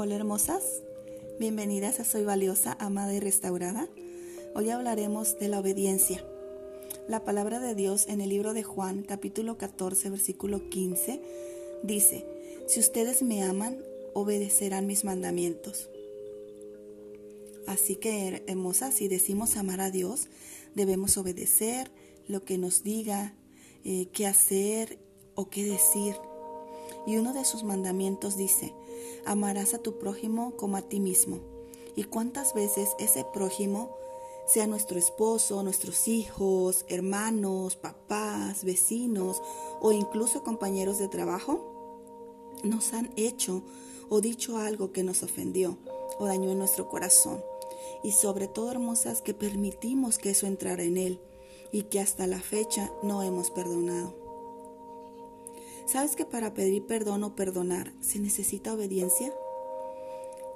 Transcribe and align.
Hola 0.00 0.14
hermosas, 0.14 0.62
bienvenidas 1.40 1.98
a 1.98 2.04
Soy 2.04 2.22
Valiosa, 2.22 2.76
Amada 2.78 3.12
y 3.12 3.18
Restaurada. 3.18 3.88
Hoy 4.54 4.70
hablaremos 4.70 5.40
de 5.40 5.48
la 5.48 5.58
obediencia. 5.58 6.24
La 7.08 7.24
palabra 7.24 7.58
de 7.58 7.74
Dios 7.74 8.06
en 8.06 8.20
el 8.20 8.28
libro 8.28 8.54
de 8.54 8.62
Juan, 8.62 9.02
capítulo 9.02 9.58
14, 9.58 10.10
versículo 10.10 10.70
15, 10.70 11.20
dice, 11.82 12.24
Si 12.68 12.78
ustedes 12.78 13.24
me 13.24 13.42
aman, 13.42 13.82
obedecerán 14.14 14.86
mis 14.86 15.02
mandamientos. 15.02 15.90
Así 17.66 17.96
que, 17.96 18.44
hermosas, 18.46 18.94
si 18.94 19.08
decimos 19.08 19.56
amar 19.56 19.80
a 19.80 19.90
Dios, 19.90 20.28
debemos 20.76 21.18
obedecer 21.18 21.90
lo 22.28 22.44
que 22.44 22.56
nos 22.56 22.84
diga, 22.84 23.34
eh, 23.84 24.06
qué 24.12 24.28
hacer 24.28 25.00
o 25.34 25.50
qué 25.50 25.64
decir. 25.64 26.14
Y 27.06 27.16
uno 27.16 27.32
de 27.32 27.44
sus 27.44 27.64
mandamientos 27.64 28.36
dice, 28.36 28.74
amarás 29.24 29.74
a 29.74 29.78
tu 29.78 29.98
prójimo 29.98 30.56
como 30.56 30.76
a 30.76 30.82
ti 30.82 31.00
mismo. 31.00 31.40
¿Y 31.96 32.04
cuántas 32.04 32.54
veces 32.54 32.90
ese 32.98 33.24
prójimo, 33.24 33.96
sea 34.46 34.66
nuestro 34.66 34.98
esposo, 34.98 35.62
nuestros 35.62 36.08
hijos, 36.08 36.84
hermanos, 36.88 37.76
papás, 37.76 38.64
vecinos 38.64 39.42
o 39.80 39.92
incluso 39.92 40.42
compañeros 40.42 40.98
de 40.98 41.08
trabajo, 41.08 42.54
nos 42.62 42.92
han 42.92 43.10
hecho 43.16 43.62
o 44.08 44.20
dicho 44.20 44.56
algo 44.56 44.92
que 44.92 45.02
nos 45.02 45.22
ofendió 45.22 45.76
o 46.18 46.26
dañó 46.26 46.50
en 46.50 46.58
nuestro 46.58 46.88
corazón? 46.88 47.42
Y 48.02 48.12
sobre 48.12 48.48
todo, 48.48 48.70
hermosas, 48.70 49.22
que 49.22 49.34
permitimos 49.34 50.18
que 50.18 50.30
eso 50.30 50.46
entrara 50.46 50.84
en 50.84 50.96
él 50.96 51.20
y 51.72 51.82
que 51.84 52.00
hasta 52.00 52.26
la 52.26 52.40
fecha 52.40 52.92
no 53.02 53.22
hemos 53.22 53.50
perdonado. 53.50 54.27
¿Sabes 55.88 56.16
que 56.16 56.26
para 56.26 56.52
pedir 56.52 56.84
perdón 56.84 57.24
o 57.24 57.34
perdonar 57.34 57.94
se 58.02 58.18
necesita 58.18 58.74
obediencia? 58.74 59.32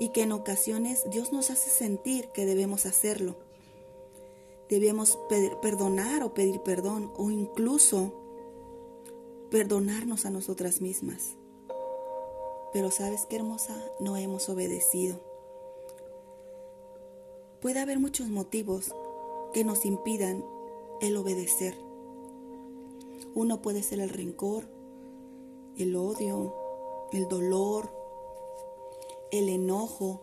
Y 0.00 0.08
que 0.08 0.22
en 0.22 0.32
ocasiones 0.32 1.04
Dios 1.10 1.34
nos 1.34 1.50
hace 1.50 1.68
sentir 1.68 2.28
que 2.28 2.46
debemos 2.46 2.86
hacerlo. 2.86 3.36
Debemos 4.70 5.18
perdonar 5.60 6.22
o 6.22 6.32
pedir 6.32 6.62
perdón 6.62 7.12
o 7.18 7.30
incluso 7.30 8.14
perdonarnos 9.50 10.24
a 10.24 10.30
nosotras 10.30 10.80
mismas. 10.80 11.36
Pero 12.72 12.90
sabes 12.90 13.26
qué 13.28 13.36
hermosa, 13.36 13.76
no 14.00 14.16
hemos 14.16 14.48
obedecido. 14.48 15.20
Puede 17.60 17.80
haber 17.80 17.98
muchos 17.98 18.28
motivos 18.28 18.94
que 19.52 19.62
nos 19.62 19.84
impidan 19.84 20.42
el 21.02 21.18
obedecer. 21.18 21.76
Uno 23.34 23.60
puede 23.60 23.82
ser 23.82 24.00
el 24.00 24.08
rencor, 24.08 24.77
el 25.78 25.94
odio, 25.94 26.54
el 27.12 27.28
dolor, 27.28 27.90
el 29.30 29.48
enojo. 29.48 30.22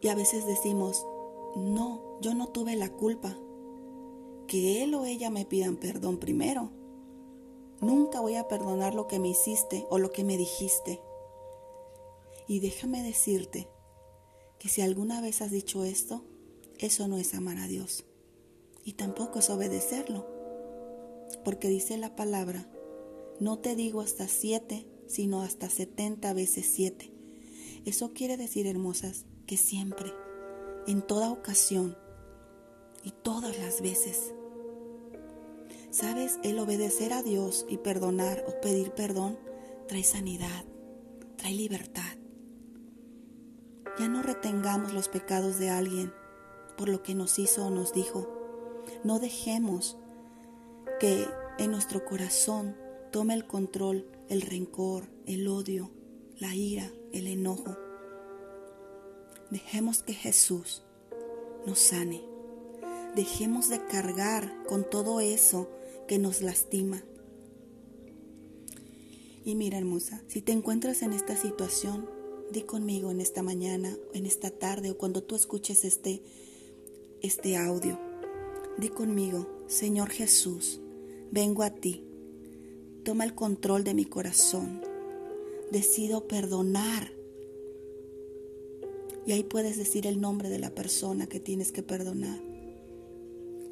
Y 0.00 0.08
a 0.08 0.14
veces 0.14 0.44
decimos, 0.46 1.06
no, 1.54 2.18
yo 2.20 2.34
no 2.34 2.48
tuve 2.48 2.74
la 2.76 2.90
culpa. 2.90 3.36
Que 4.48 4.82
él 4.82 4.94
o 4.94 5.04
ella 5.04 5.30
me 5.30 5.44
pidan 5.44 5.76
perdón 5.76 6.18
primero. 6.18 6.70
Nunca 7.80 8.20
voy 8.20 8.34
a 8.34 8.48
perdonar 8.48 8.94
lo 8.94 9.06
que 9.06 9.18
me 9.18 9.28
hiciste 9.28 9.86
o 9.88 9.98
lo 9.98 10.10
que 10.10 10.24
me 10.24 10.36
dijiste. 10.36 11.00
Y 12.48 12.60
déjame 12.60 13.02
decirte 13.02 13.68
que 14.58 14.68
si 14.68 14.82
alguna 14.82 15.20
vez 15.20 15.42
has 15.42 15.50
dicho 15.50 15.84
esto, 15.84 16.22
eso 16.78 17.06
no 17.06 17.18
es 17.18 17.34
amar 17.34 17.58
a 17.58 17.68
Dios. 17.68 18.04
Y 18.84 18.94
tampoco 18.94 19.38
es 19.38 19.48
obedecerlo 19.48 20.41
porque 21.44 21.68
dice 21.68 21.96
la 21.98 22.16
palabra, 22.16 22.68
no 23.40 23.58
te 23.58 23.74
digo 23.76 24.00
hasta 24.00 24.28
siete, 24.28 24.86
sino 25.06 25.42
hasta 25.42 25.68
setenta 25.68 26.32
veces 26.32 26.66
siete. 26.72 27.12
Eso 27.84 28.12
quiere 28.12 28.36
decir, 28.36 28.66
hermosas, 28.66 29.26
que 29.46 29.56
siempre, 29.56 30.12
en 30.86 31.02
toda 31.02 31.30
ocasión 31.30 31.96
y 33.02 33.10
todas 33.10 33.58
las 33.58 33.82
veces, 33.82 34.32
¿sabes? 35.90 36.38
El 36.42 36.58
obedecer 36.58 37.12
a 37.12 37.22
Dios 37.22 37.66
y 37.68 37.78
perdonar 37.78 38.44
o 38.48 38.60
pedir 38.60 38.92
perdón 38.92 39.38
trae 39.88 40.04
sanidad, 40.04 40.64
trae 41.36 41.52
libertad. 41.52 42.16
Ya 43.98 44.08
no 44.08 44.22
retengamos 44.22 44.94
los 44.94 45.08
pecados 45.08 45.58
de 45.58 45.68
alguien 45.68 46.12
por 46.76 46.88
lo 46.88 47.02
que 47.02 47.14
nos 47.14 47.38
hizo 47.38 47.66
o 47.66 47.70
nos 47.70 47.92
dijo. 47.92 48.26
No 49.04 49.18
dejemos 49.18 49.98
que 51.02 51.26
en 51.58 51.72
nuestro 51.72 52.04
corazón 52.04 52.76
tome 53.10 53.34
el 53.34 53.44
control 53.44 54.06
el 54.28 54.40
rencor, 54.40 55.08
el 55.26 55.48
odio, 55.48 55.90
la 56.38 56.54
ira, 56.54 56.92
el 57.12 57.26
enojo. 57.26 57.76
Dejemos 59.50 60.04
que 60.04 60.14
Jesús 60.14 60.84
nos 61.66 61.80
sane. 61.80 62.22
Dejemos 63.16 63.68
de 63.68 63.84
cargar 63.84 64.62
con 64.68 64.88
todo 64.88 65.18
eso 65.18 65.68
que 66.06 66.20
nos 66.20 66.40
lastima. 66.40 67.02
Y 69.44 69.56
mira, 69.56 69.78
hermosa, 69.78 70.22
si 70.28 70.40
te 70.40 70.52
encuentras 70.52 71.02
en 71.02 71.14
esta 71.14 71.36
situación, 71.36 72.08
di 72.52 72.62
conmigo 72.62 73.10
en 73.10 73.20
esta 73.20 73.42
mañana, 73.42 73.96
en 74.14 74.24
esta 74.24 74.52
tarde 74.52 74.92
o 74.92 74.98
cuando 74.98 75.24
tú 75.24 75.34
escuches 75.34 75.84
este, 75.84 76.22
este 77.22 77.56
audio. 77.56 77.98
Di 78.78 78.88
conmigo, 78.88 79.66
Señor 79.66 80.08
Jesús, 80.08 80.78
vengo 81.32 81.62
a 81.62 81.70
ti. 81.70 82.04
Toma 83.04 83.24
el 83.24 83.34
control 83.34 83.82
de 83.82 83.94
mi 83.94 84.04
corazón. 84.04 84.82
Decido 85.72 86.28
perdonar. 86.28 87.10
Y 89.26 89.32
ahí 89.32 89.42
puedes 89.42 89.76
decir 89.76 90.06
el 90.06 90.20
nombre 90.20 90.50
de 90.50 90.58
la 90.58 90.74
persona 90.74 91.26
que 91.26 91.40
tienes 91.40 91.72
que 91.72 91.82
perdonar. 91.82 92.40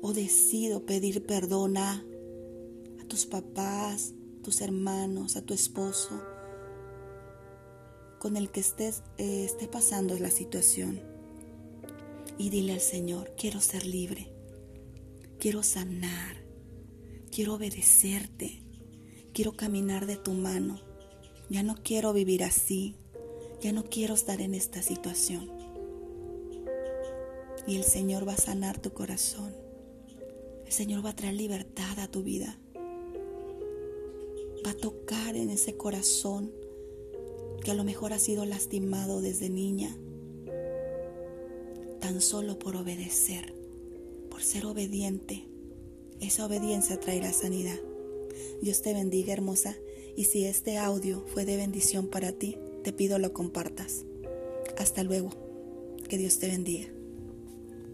O 0.00 0.12
decido 0.12 0.86
pedir 0.86 1.26
perdón 1.26 1.76
a, 1.76 2.04
tus 3.06 3.26
papás, 3.26 4.14
tus 4.42 4.60
hermanos, 4.60 5.36
a 5.36 5.42
tu 5.42 5.52
esposo, 5.52 6.22
con 8.20 8.36
el 8.36 8.50
que 8.50 8.60
estés, 8.60 9.02
eh, 9.18 9.44
esté 9.44 9.66
pasando 9.66 10.16
la 10.18 10.30
situación. 10.30 11.00
Y 12.38 12.50
dile 12.50 12.72
al 12.74 12.80
Señor, 12.80 13.34
quiero 13.36 13.60
ser 13.60 13.84
libre, 13.84 14.32
quiero 15.38 15.64
sanar, 15.64 16.39
quiero 17.30 17.54
obedecerte, 17.54 18.60
quiero 19.32 19.52
caminar 19.52 20.06
de 20.06 20.16
tu 20.16 20.32
mano, 20.32 20.80
ya 21.48 21.62
no 21.62 21.76
quiero 21.82 22.12
vivir 22.12 22.42
así, 22.42 22.96
ya 23.60 23.72
no 23.72 23.84
quiero 23.84 24.14
estar 24.14 24.40
en 24.40 24.54
esta 24.54 24.82
situación. 24.82 25.50
Y 27.66 27.76
el 27.76 27.84
Señor 27.84 28.26
va 28.26 28.32
a 28.32 28.38
sanar 28.38 28.80
tu 28.80 28.92
corazón, 28.92 29.54
el 30.66 30.72
Señor 30.72 31.04
va 31.04 31.10
a 31.10 31.16
traer 31.16 31.34
libertad 31.34 32.00
a 32.00 32.08
tu 32.08 32.22
vida, 32.22 32.58
va 34.66 34.70
a 34.72 34.76
tocar 34.76 35.36
en 35.36 35.50
ese 35.50 35.76
corazón 35.76 36.50
que 37.62 37.70
a 37.70 37.74
lo 37.74 37.84
mejor 37.84 38.12
ha 38.12 38.18
sido 38.18 38.44
lastimado 38.44 39.20
desde 39.20 39.50
niña, 39.50 39.96
tan 42.00 42.20
solo 42.20 42.58
por 42.58 42.76
obedecer, 42.76 43.54
por 44.30 44.42
ser 44.42 44.66
obediente 44.66 45.50
esa 46.20 46.46
obediencia 46.46 47.00
traerá 47.00 47.32
sanidad. 47.32 47.78
Dios 48.60 48.82
te 48.82 48.92
bendiga, 48.92 49.32
hermosa, 49.32 49.76
y 50.16 50.24
si 50.24 50.44
este 50.44 50.78
audio 50.78 51.24
fue 51.32 51.44
de 51.44 51.56
bendición 51.56 52.08
para 52.08 52.32
ti, 52.32 52.56
te 52.82 52.92
pido 52.92 53.18
lo 53.18 53.32
compartas. 53.32 54.04
Hasta 54.78 55.02
luego. 55.02 55.30
Que 56.08 56.18
Dios 56.18 56.38
te 56.38 56.48
bendiga. 56.48 56.88